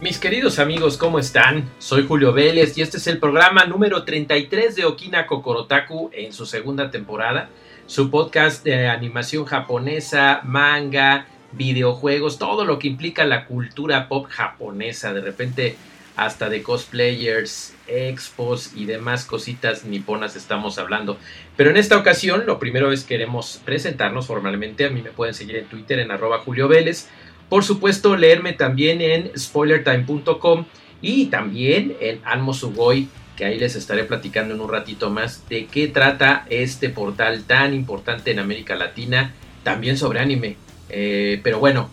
[0.00, 1.68] Mis queridos amigos, ¿cómo están?
[1.80, 6.46] Soy Julio Vélez y este es el programa número 33 de Okina Kokorotaku en su
[6.46, 7.50] segunda temporada.
[7.86, 15.12] Su podcast de animación japonesa, manga, videojuegos, todo lo que implica la cultura pop japonesa.
[15.12, 15.74] De repente,
[16.14, 21.18] hasta de cosplayers, expos y demás cositas niponas estamos hablando.
[21.56, 24.84] Pero en esta ocasión, lo primero es queremos presentarnos formalmente.
[24.84, 27.08] A mí me pueden seguir en Twitter en arroba Julio Vélez.
[27.48, 30.66] Por supuesto, leerme también en spoilertime.com
[31.00, 35.66] y también en Anmo Sugoi, que ahí les estaré platicando en un ratito más de
[35.66, 39.32] qué trata este portal tan importante en América Latina,
[39.62, 40.56] también sobre anime.
[40.90, 41.88] Eh, pero bueno,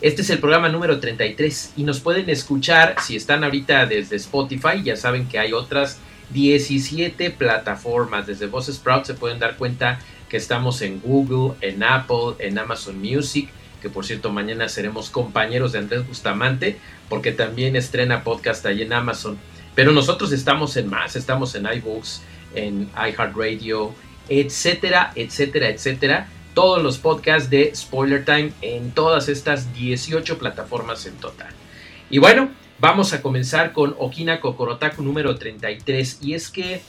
[0.00, 4.82] este es el programa número 33 y nos pueden escuchar si están ahorita desde Spotify,
[4.84, 5.98] ya saben que hay otras
[6.32, 8.26] 17 plataformas.
[8.26, 13.00] Desde Voz Sprout se pueden dar cuenta que estamos en Google, en Apple, en Amazon
[13.00, 13.48] Music
[13.80, 16.78] que por cierto mañana seremos compañeros de Andrés Bustamante,
[17.08, 19.38] porque también estrena podcast ahí en Amazon.
[19.74, 22.22] Pero nosotros estamos en más, estamos en iBooks,
[22.54, 23.92] en iHeartRadio,
[24.28, 26.28] etcétera, etcétera, etcétera.
[26.54, 31.52] Todos los podcasts de Spoiler Time en todas estas 18 plataformas en total.
[32.10, 36.18] Y bueno, vamos a comenzar con Okina Kokorotaku número 33.
[36.22, 36.82] Y es que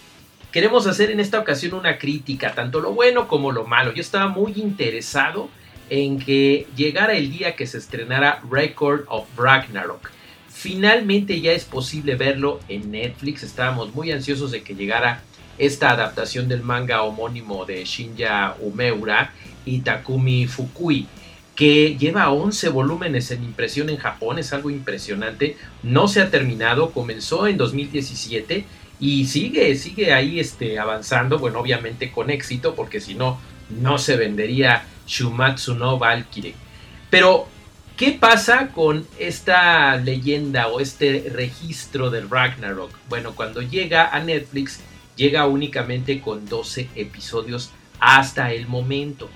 [0.51, 3.93] queremos hacer en esta ocasión una crítica, tanto lo bueno como lo malo.
[3.93, 5.49] Yo estaba muy interesado
[5.91, 10.09] en que llegara el día que se estrenara Record of Ragnarok.
[10.47, 13.43] Finalmente ya es posible verlo en Netflix.
[13.43, 15.21] Estábamos muy ansiosos de que llegara
[15.57, 19.33] esta adaptación del manga homónimo de Shinya Umeura
[19.65, 21.07] y Takumi Fukui,
[21.57, 25.57] que lleva 11 volúmenes en impresión en Japón, es algo impresionante.
[25.83, 28.63] No se ha terminado, comenzó en 2017
[29.01, 33.41] y sigue, sigue ahí este, avanzando, bueno, obviamente con éxito, porque si no,
[33.79, 36.55] no se vendería Shumatsu no Valkyrie.
[37.09, 37.47] Pero,
[37.97, 42.91] ¿qué pasa con esta leyenda o este registro del Ragnarok?
[43.09, 44.79] Bueno, cuando llega a Netflix,
[45.15, 49.29] llega únicamente con 12 episodios hasta el momento.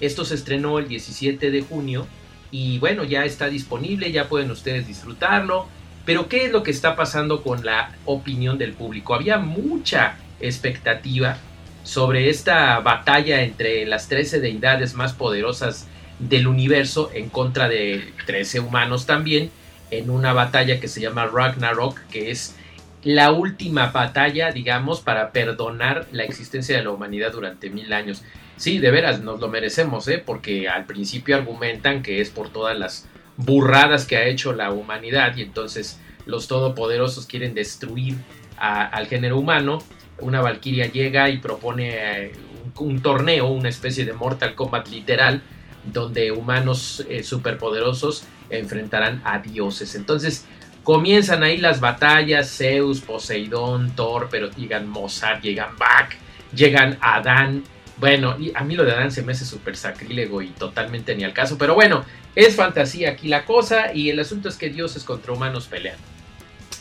[0.00, 2.06] Esto se estrenó el 17 de junio
[2.50, 5.68] y bueno, ya está disponible, ya pueden ustedes disfrutarlo.
[6.04, 9.14] Pero ¿qué es lo que está pasando con la opinión del público?
[9.14, 11.38] Había mucha expectativa
[11.82, 15.88] sobre esta batalla entre las 13 deidades más poderosas
[16.18, 19.50] del universo en contra de 13 humanos también,
[19.90, 22.54] en una batalla que se llama Ragnarok, que es
[23.02, 28.22] la última batalla, digamos, para perdonar la existencia de la humanidad durante mil años.
[28.56, 30.22] Sí, de veras, nos lo merecemos, ¿eh?
[30.24, 35.36] porque al principio argumentan que es por todas las burradas que ha hecho la humanidad
[35.36, 38.16] y entonces los todopoderosos quieren destruir
[38.56, 39.82] al género humano
[40.20, 42.32] una valquiria llega y propone eh,
[42.78, 45.42] un, torneo, una especie de Mortal Kombat literal,
[45.84, 49.94] donde humanos eh, superpoderosos enfrentarán a dioses.
[49.94, 50.46] Entonces
[50.82, 56.10] comienzan ahí las batallas, Zeus, Poseidón, Thor, pero llegan Mozart, llegan Bach,
[56.54, 57.64] llegan Adán.
[57.98, 61.24] Bueno, y a mí lo de Adán se me hace súper sacrílego y totalmente ni
[61.24, 62.04] al caso, pero bueno,
[62.34, 65.96] es fantasía aquí la cosa y el asunto es que dioses contra humanos pelean.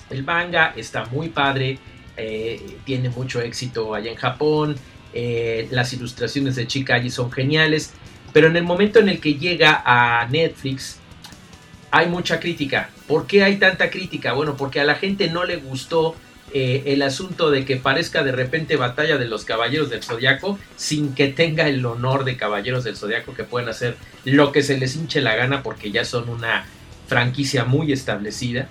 [0.09, 1.79] El manga está muy padre,
[2.17, 4.75] eh, tiene mucho éxito allá en Japón,
[5.13, 7.91] eh, las ilustraciones de Chica allí son geniales,
[8.33, 10.97] pero en el momento en el que llega a Netflix
[11.91, 12.89] hay mucha crítica.
[13.07, 14.33] ¿Por qué hay tanta crítica?
[14.33, 16.15] Bueno, porque a la gente no le gustó
[16.53, 21.13] eh, el asunto de que parezca de repente batalla de los caballeros del zodiaco sin
[21.13, 24.97] que tenga el honor de caballeros del zodiaco que pueden hacer lo que se les
[24.97, 26.65] hinche la gana porque ya son una
[27.07, 28.67] franquicia muy establecida.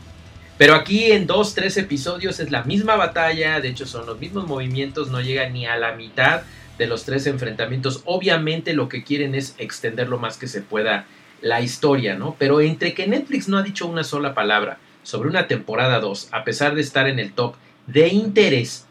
[0.61, 4.47] Pero aquí en dos, tres episodios es la misma batalla, de hecho son los mismos
[4.47, 6.43] movimientos, no llega ni a la mitad
[6.77, 8.03] de los tres enfrentamientos.
[8.05, 11.07] Obviamente lo que quieren es extender lo más que se pueda
[11.41, 12.37] la historia, ¿no?
[12.39, 16.45] Pero entre que Netflix no ha dicho una sola palabra sobre una temporada 2, a
[16.45, 17.55] pesar de estar en el top
[17.87, 18.87] de interés,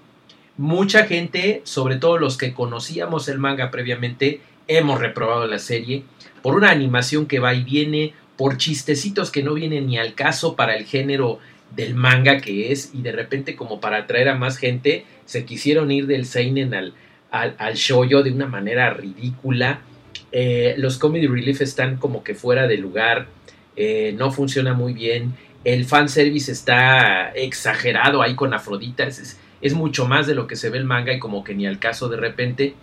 [0.58, 6.04] mucha gente, sobre todo los que conocíamos el manga previamente, hemos reprobado la serie
[6.42, 10.56] por una animación que va y viene, por chistecitos que no vienen ni al caso
[10.56, 11.40] para el género
[11.76, 15.92] del manga que es y de repente como para atraer a más gente se quisieron
[15.92, 16.94] ir del seinen al,
[17.32, 19.82] al, shoujo de una manera ridícula
[20.32, 23.28] eh, los comedy relief están como que fuera de lugar
[23.76, 25.34] eh, no funciona muy bien
[25.64, 30.70] el fanservice está exagerado ahí con Afrodita es, es mucho más de lo que se
[30.70, 32.76] ve el manga y como que ni al caso de repente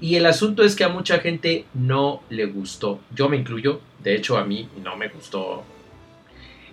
[0.00, 3.00] y el asunto es que a mucha gente no le gustó.
[3.14, 5.64] Yo me incluyo, de hecho a mí no me gustó.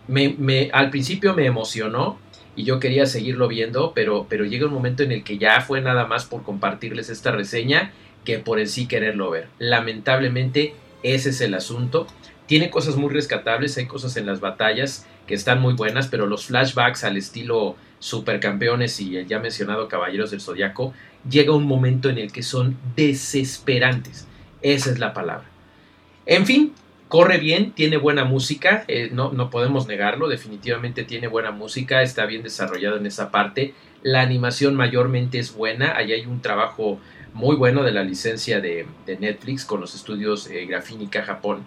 [0.07, 2.19] Me, al principio me emocionó
[2.55, 5.81] y yo quería seguirlo viendo, pero, pero llega un momento en el que ya fue
[5.81, 7.91] nada más por compartirles esta reseña
[8.25, 9.47] que por en sí quererlo ver.
[9.57, 12.07] Lamentablemente ese es el asunto.
[12.45, 16.45] Tiene cosas muy rescatables, hay cosas en las batallas que están muy buenas, pero los
[16.45, 20.93] flashbacks al estilo Supercampeones y el ya mencionado Caballeros del Zodiaco
[21.29, 24.27] llega un momento en el que son desesperantes.
[24.61, 25.45] Esa es la palabra.
[26.25, 26.73] En fin,
[27.11, 32.25] corre bien, tiene buena música, eh, no, no podemos negarlo, definitivamente tiene buena música, está
[32.25, 33.73] bien desarrollado en esa parte.
[34.01, 37.01] La animación mayormente es buena, ahí hay un trabajo
[37.33, 38.87] muy bueno de la licencia de,
[39.19, 41.65] Netflix con los estudios eh, Grafínica Japón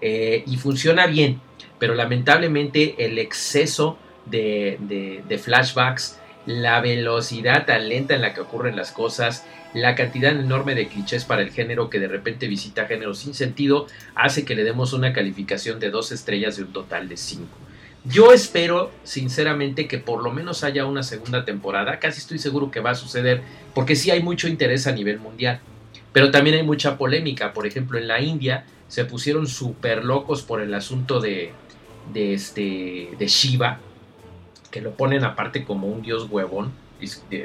[0.00, 1.40] eh, y funciona bien,
[1.80, 4.78] pero lamentablemente el exceso de,
[5.26, 9.44] de flashbacks la velocidad tan lenta en la que ocurren las cosas,
[9.74, 13.86] la cantidad enorme de clichés para el género que de repente visita género sin sentido,
[14.14, 17.58] hace que le demos una calificación de dos estrellas de un total de cinco.
[18.04, 21.98] Yo espero, sinceramente, que por lo menos haya una segunda temporada.
[21.98, 23.42] Casi estoy seguro que va a suceder,
[23.74, 25.60] porque sí hay mucho interés a nivel mundial.
[26.12, 27.54] Pero también hay mucha polémica.
[27.54, 31.52] Por ejemplo, en la India se pusieron súper locos por el asunto de,
[32.12, 33.80] de, este, de Shiva,
[34.70, 36.72] que lo ponen aparte como un dios huevón,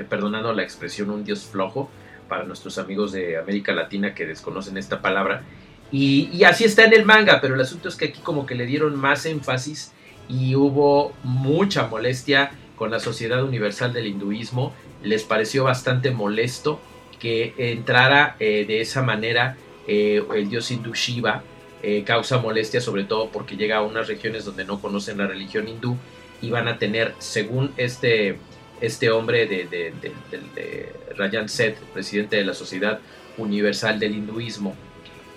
[0.09, 1.89] perdonando la expresión, un dios flojo,
[2.29, 5.43] para nuestros amigos de América Latina que desconocen esta palabra.
[5.91, 8.65] Y, así está en el manga, pero el asunto es que aquí como que le
[8.65, 9.91] dieron más énfasis
[10.29, 14.73] y hubo mucha molestia con la Sociedad Universal del Hinduismo.
[15.03, 16.79] Les pareció bastante molesto
[17.19, 21.43] que entrara eh, de esa manera eh, el dios hindú Shiva.
[21.81, 25.67] Eh, causa molestia sobre todo porque llega a unas regiones donde no conocen la religión
[25.67, 25.95] hindú
[26.41, 28.37] y van a tener, según este,
[28.81, 32.99] este hombre de, de, de, Rayan Seth, presidente de la Sociedad
[33.37, 34.75] Universal del Hinduismo,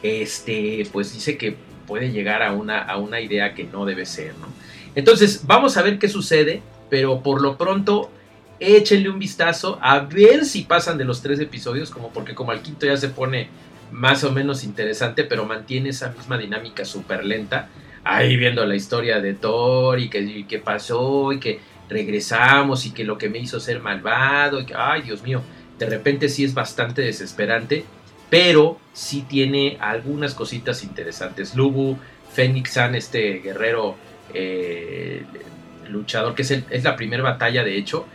[0.02, 1.56] este, pues dice que
[1.86, 4.46] puede llegar a una, a una idea que no debe ser, ¿no?
[4.94, 8.10] Entonces, vamos a ver qué sucede, pero por lo pronto
[8.60, 12.62] échenle un vistazo a ver si pasan de los tres episodios, como porque como al
[12.62, 13.48] quinto ya se pone
[13.90, 17.68] más o menos interesante, pero mantiene esa misma dinámica súper lenta
[18.04, 23.18] ahí viendo la historia de Thor y qué pasó y que regresamos y que lo
[23.18, 25.42] que me hizo ser malvado y ay Dios mío,
[25.78, 27.84] de repente sí es bastante desesperante,
[28.30, 31.54] pero sí tiene algunas cositas interesantes.
[31.54, 31.96] Lubu,
[32.32, 33.96] Phoenix San, este guerrero
[34.32, 35.24] eh,
[35.88, 38.06] luchador, que es, es la primera batalla de hecho,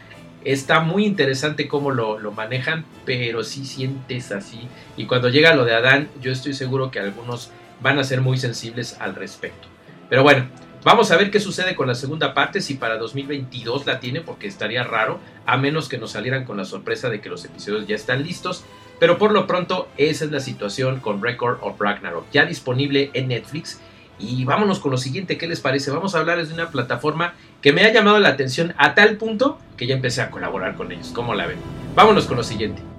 [0.43, 4.67] está muy interesante cómo lo, lo, manejan, pero sí sientes así.
[4.95, 8.37] Y cuando llega lo de Adán, yo estoy seguro que algunos van a ser muy
[8.37, 9.67] sensibles al respecto.
[10.09, 10.45] Pero bueno,
[10.83, 14.47] vamos a ver qué sucede con la segunda parte, si para 2022 la tiene, porque
[14.47, 17.95] estaría raro, a menos que nos salieran con la sorpresa de que los episodios ya
[17.95, 18.63] están listos.
[18.99, 23.27] Pero por lo pronto, esa es la situación con Record of Ragnarok, ya disponible en
[23.27, 23.79] Netflix.
[24.19, 25.91] Y vámonos con lo siguiente, ¿qué les parece?
[25.91, 29.59] Vamos a hablarles de una plataforma que me ha llamado la atención a tal punto
[29.77, 31.11] que ya empecé a colaborar con ellos.
[31.13, 31.59] ¿Cómo la ven?
[31.95, 32.96] Vámonos con lo siguiente.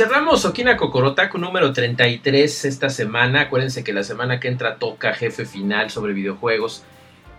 [0.00, 3.42] Cerramos Okina Kokorotaku número 33 esta semana.
[3.42, 6.84] Acuérdense que la semana que entra toca jefe final sobre videojuegos.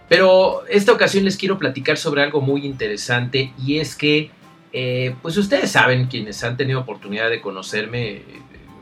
[0.07, 4.29] Pero esta ocasión les quiero platicar sobre algo muy interesante y es que,
[4.73, 8.23] eh, pues ustedes saben, quienes han tenido oportunidad de conocerme, eh,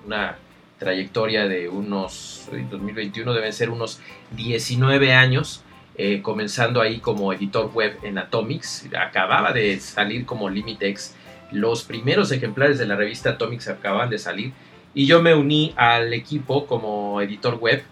[0.06, 0.36] una
[0.78, 5.64] trayectoria de unos, 2021 deben ser unos 19 años,
[5.96, 8.90] eh, comenzando ahí como editor web en Atomics.
[9.00, 11.16] Acababa de salir como Limitex
[11.52, 14.54] los primeros ejemplares de la revista Atomics acaban de salir
[14.94, 17.84] y yo me uní al equipo como editor web.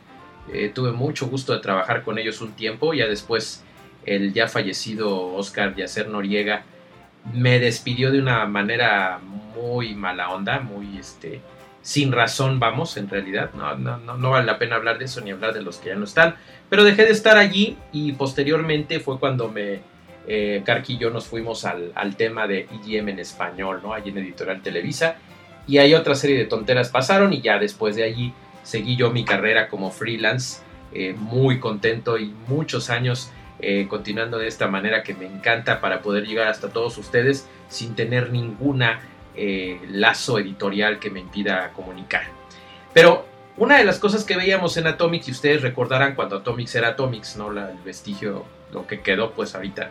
[0.54, 3.64] Eh, tuve mucho gusto de trabajar con ellos un tiempo, ya después
[4.06, 6.64] el ya fallecido Oscar Yacer Noriega
[7.34, 11.42] me despidió de una manera muy mala onda, muy este,
[11.82, 13.52] sin razón, vamos, en realidad.
[13.54, 16.06] No, no, vale la pena hablar de eso ni hablar de los que ya no
[16.06, 16.36] están.
[16.70, 19.82] Pero dejé de estar allí y posteriormente fue cuando me,
[20.28, 23.94] eh, y yo nos fuimos al, tema de IGM en español, ¿no?
[23.94, 25.16] Allí en Editorial Televisa.
[25.68, 29.24] Y ahí otra serie de tonteras pasaron y ya después de allí seguí yo mi
[29.24, 30.62] carrera como freelance,
[30.94, 36.02] eh, muy contento y muchos años eh, continuando de esta manera que me encanta para
[36.02, 39.00] poder llegar hasta todos ustedes sin tener ninguna
[39.36, 42.24] eh, lazo editorial que me impida comunicar.
[42.94, 43.26] Pero
[43.58, 47.36] una de las cosas que veíamos en Atomics, y ustedes recordarán cuando Atomics era Atomics,
[47.38, 49.90] no el vestigio, lo que quedó pues ahorita,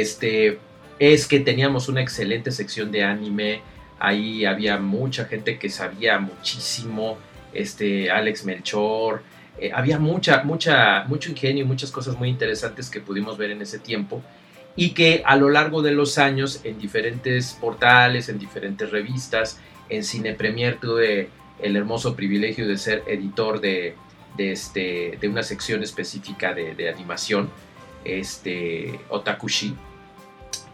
[0.00, 0.58] este,
[0.98, 3.62] es que teníamos una excelente sección de anime,
[3.98, 7.18] ahí había mucha gente que sabía muchísimo,
[7.52, 9.22] este, Alex Melchor,
[9.58, 13.62] eh, había mucha, mucha, mucho ingenio y muchas cosas muy interesantes que pudimos ver en
[13.62, 14.22] ese tiempo
[14.74, 20.04] y que a lo largo de los años en diferentes portales, en diferentes revistas, en
[20.04, 21.28] Cine Premier tuve
[21.60, 23.94] el hermoso privilegio de ser editor de,
[24.38, 27.50] este, de una sección específica de, animación,
[28.04, 29.74] este, Otakushi,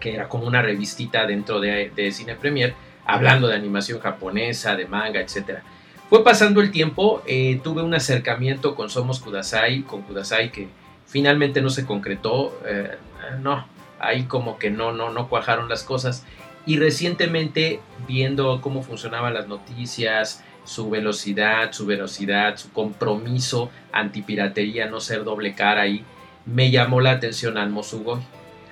[0.01, 4.87] que era como una revistita dentro de, de Cine Premier, hablando de animación japonesa, de
[4.87, 5.61] manga, etc.
[6.09, 10.69] Fue pasando el tiempo, eh, tuve un acercamiento con Somos Kudasai, con Kudasai que
[11.07, 12.97] finalmente no se concretó, eh,
[13.41, 13.67] no,
[13.99, 16.25] ahí como que no, no, no cuajaron las cosas.
[16.67, 25.01] Y recientemente, viendo cómo funcionaban las noticias, su velocidad, su velocidad, su compromiso antipiratería, no
[25.01, 26.05] ser doble cara ahí,
[26.47, 28.21] me llamó la atención Almosugoi.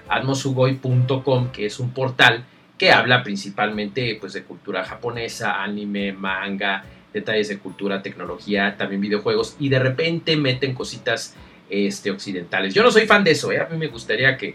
[0.08, 2.44] Almosugoi.com, que es un portal
[2.78, 9.56] que habla principalmente pues, de cultura japonesa, anime, manga, detalles de cultura, tecnología, también videojuegos,
[9.58, 11.34] y de repente meten cositas
[11.70, 12.74] este, occidentales.
[12.74, 13.60] Yo no soy fan de eso, ¿eh?
[13.60, 14.54] a mí me gustaría que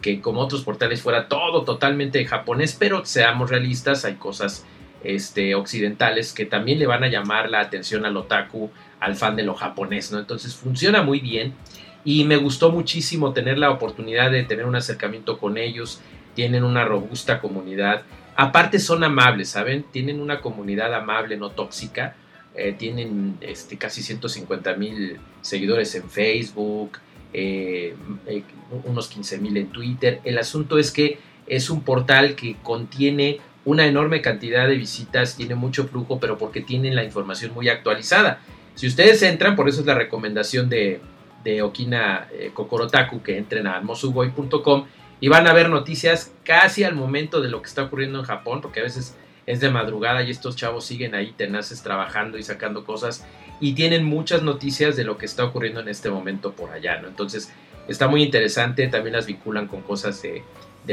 [0.00, 4.64] que como otros portales fuera todo totalmente japonés, pero seamos realistas, hay cosas
[5.04, 9.44] este, occidentales que también le van a llamar la atención al otaku, al fan de
[9.44, 10.18] lo japonés, ¿no?
[10.18, 11.54] Entonces funciona muy bien
[12.04, 16.00] y me gustó muchísimo tener la oportunidad de tener un acercamiento con ellos,
[16.34, 18.02] tienen una robusta comunidad,
[18.36, 19.84] aparte son amables, ¿saben?
[19.90, 22.16] Tienen una comunidad amable, no tóxica,
[22.54, 26.98] eh, tienen este, casi 150 mil seguidores en Facebook,
[27.32, 27.94] eh,
[28.26, 28.42] eh,
[28.84, 30.20] unos 15 mil en Twitter.
[30.24, 35.54] El asunto es que es un portal que contiene una enorme cantidad de visitas, tiene
[35.54, 38.40] mucho flujo, pero porque tienen la información muy actualizada.
[38.74, 41.00] Si ustedes entran, por eso es la recomendación de,
[41.44, 44.86] de Okina eh, Kokorotaku, que entren a almosugoi.com
[45.20, 48.60] y van a ver noticias casi al momento de lo que está ocurriendo en Japón,
[48.60, 49.16] porque a veces
[49.46, 53.26] es de madrugada y estos chavos siguen ahí tenaces trabajando y sacando cosas
[53.60, 57.08] y tienen muchas noticias de lo que está ocurriendo en este momento por allá, ¿no?
[57.08, 57.52] Entonces
[57.88, 60.42] está muy interesante, también las vinculan con cosas de,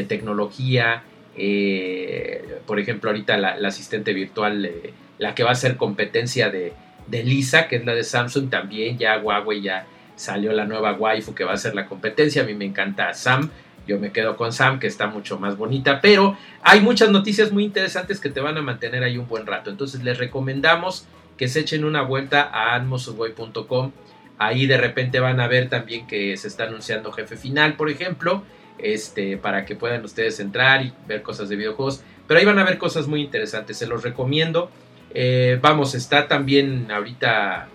[0.04, 1.04] tecnología,
[1.36, 6.74] eh, por ejemplo ahorita la, asistente virtual, eh, la que va a ser competencia de,
[7.08, 9.88] de, Lisa, que es la de Samsung, también ya Huawei ya
[10.18, 13.50] salió la nueva waifu que va a ser la competencia, a mí me encanta Sam,
[13.88, 17.64] yo me quedo con Sam, que está mucho más bonita, pero hay muchas noticias muy
[17.64, 19.70] interesantes que te van a mantener ahí un buen rato.
[19.70, 21.08] Entonces les recomendamos
[21.38, 23.92] que se echen una vuelta a atmosuboy.com.
[24.38, 28.44] Ahí de repente van a ver también que se está anunciando jefe final, por ejemplo,
[28.78, 32.04] este, para que puedan ustedes entrar y ver cosas de videojuegos.
[32.28, 34.70] Pero ahí van a ver cosas muy interesantes, se los recomiendo.
[35.14, 37.70] Eh, vamos, está también ahorita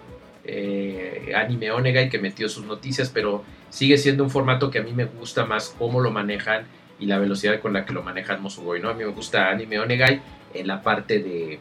[0.45, 4.93] eh, Anime Onegai que metió sus noticias, pero sigue siendo un formato que a mí
[4.93, 6.67] me gusta más cómo lo manejan
[6.99, 8.89] y la velocidad con la que lo manejan Mosugoy, ¿no?
[8.89, 10.21] A mí me gusta Anime Onegai
[10.55, 11.59] en la parte de,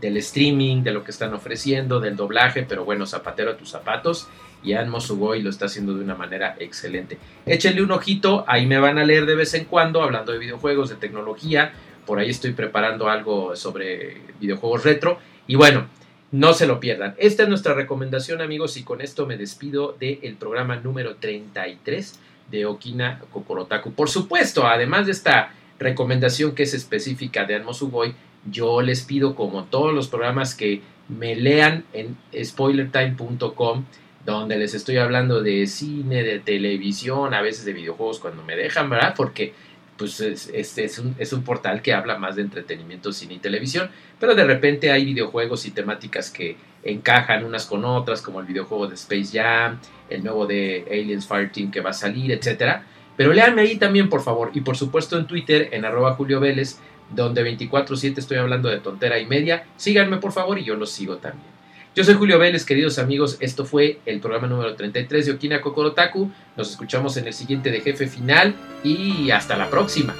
[0.00, 4.28] del streaming, de lo que están ofreciendo, del doblaje, pero bueno, zapatero a tus zapatos
[4.62, 7.18] y An Mosugoy lo está haciendo de una manera excelente.
[7.46, 10.90] Échenle un ojito, ahí me van a leer de vez en cuando hablando de videojuegos,
[10.90, 11.72] de tecnología,
[12.06, 15.86] por ahí estoy preparando algo sobre videojuegos retro y bueno,
[16.32, 17.14] no se lo pierdan.
[17.18, 22.20] Esta es nuestra recomendación, amigos, y con esto me despido del programa número 33
[22.50, 23.92] de Okina Kokorotaku.
[23.92, 28.14] Por supuesto, además de esta recomendación que es específica de Anmosugoi,
[28.50, 33.84] yo les pido, como todos los programas, que me lean en spoilertime.com,
[34.24, 38.88] donde les estoy hablando de cine, de televisión, a veces de videojuegos cuando me dejan,
[38.88, 39.14] ¿verdad?
[39.16, 39.54] Porque
[40.00, 43.90] pues este es, un, es un portal que habla más de entretenimiento, cine y televisión,
[44.18, 48.86] pero de repente hay videojuegos y temáticas que encajan unas con otras, como el videojuego
[48.86, 49.78] de Space Jam,
[50.08, 52.86] el nuevo de Aliens Fireteam que va a salir, etcétera.
[53.14, 56.78] Pero léanme ahí también, por favor, y por supuesto en Twitter, en arroba Julio Vélez,
[57.10, 59.66] donde 24-7 estoy hablando de tontera y media.
[59.76, 61.49] Síganme, por favor, y yo los sigo también.
[61.96, 63.36] Yo soy Julio Vélez, queridos amigos.
[63.40, 66.30] Esto fue el programa número 33 de Okina Kokorotaku.
[66.56, 68.54] Nos escuchamos en el siguiente de Jefe Final
[68.84, 70.14] y hasta la próxima.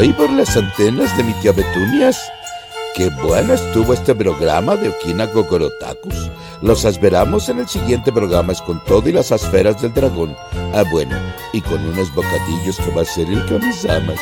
[0.00, 2.18] Ahí por las antenas de mi tía Betunias.
[2.94, 6.30] Qué bueno estuvo este programa de Okina Kokorotakus.
[6.62, 10.34] Los esperamos en el siguiente programa es con todo y las esferas del dragón.
[10.74, 11.16] Ah, bueno,
[11.52, 14.18] y con unos bocadillos que va a ser el Kamisamas.